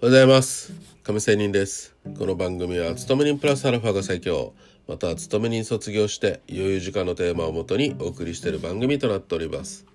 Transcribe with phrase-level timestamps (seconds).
[0.00, 0.72] おはようございます。
[1.02, 1.96] 亀仙人です。
[2.16, 4.54] この番組は勤め人プラスアルファが最強。
[4.86, 9.86] また勤め人卒業して余裕時間のテーマをもとにお送りしている番組となっております。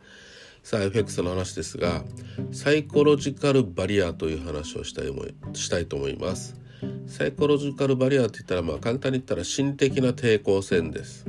[0.61, 2.03] さあ FX の話ですが
[2.51, 5.05] サイコロジカルバリアという話をしたい
[5.53, 6.57] したいと思います。
[7.07, 11.25] サイコロジカルバリアって言ったらまあ簡単に言ったら心的な抵抗線です。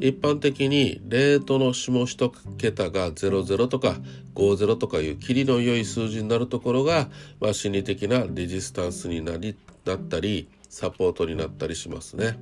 [0.00, 3.96] 一般的にレートの下1桁が00とか
[4.34, 7.08] 50とかいう切りの良い数字になるところが、
[7.40, 12.38] まあ、心理的なレジスタンスになりなったりサポートになったりしますね。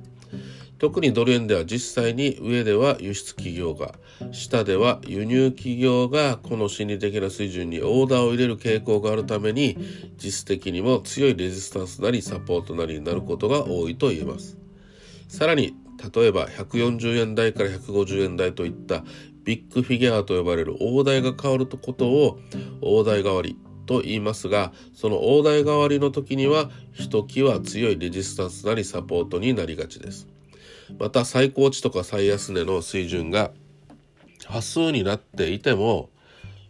[0.77, 3.95] 特にドル円では実際に上では輸出企業が
[4.31, 9.77] 下では輸入企業がこの心理的な水準にオーダーを入れる傾向があるために
[10.21, 14.57] 実質的にも強いレジスタンスなりサポートなりになることが多いと言えます。
[15.29, 15.75] さらに
[16.13, 19.03] 例えば140円台から150円台といった
[19.43, 22.39] ビッグフィギュアと呼ばれる大台が変わることを
[22.81, 30.27] 大台代わりと言いますがその大台代わりの時にはひときわ強いレジスタンスなりサポートになりがちです。
[30.99, 33.51] また最高値とか最安値の水準が
[34.47, 36.09] 波数になっていても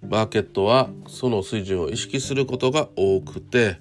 [0.01, 3.79] マーケットはその水準を意識することが多くて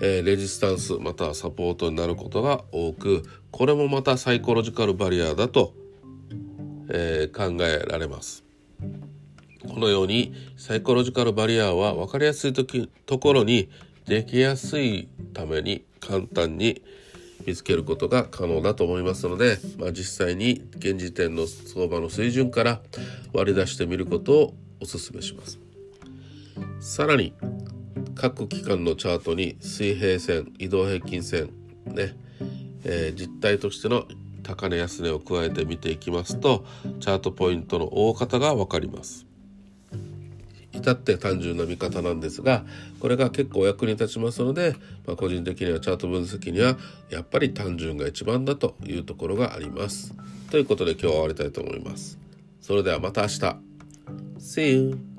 [0.00, 5.74] え、レジスタンスまたはサポートになることが多くこれもまたサイコロジカルバリアだと、
[6.90, 8.44] え、考えられます。
[9.68, 13.68] このようにサイコロジカルバリアは分かりやすい時ところに
[14.06, 16.82] できやすいために簡単に
[17.46, 22.80] 見つけることが可能だと思いますので、まあ、実際に現時点の相場の水準から
[23.32, 25.58] 割り出してみることをお勧めします。
[26.80, 27.34] さらに
[28.20, 31.54] 各機関のチャートに水平線移動平均線
[31.86, 32.14] ね、
[32.84, 34.04] えー、実態としての
[34.42, 36.66] 高値安値を加えて見ていきますと
[37.00, 39.26] チャートポイントの大方が分かります。
[40.72, 42.64] 至って単純な見方なんですが
[43.00, 44.76] これが結構お役に立ちますので、
[45.06, 46.76] まあ、個人的にはチャート分析には
[47.08, 50.14] やっぱり単純が一番だというところがあります。
[50.50, 52.18] ということで今日は終わりたいと思います。
[52.60, 53.56] それではまた明日。
[54.38, 55.09] See you!